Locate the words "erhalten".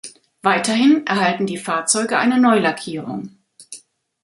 1.05-1.45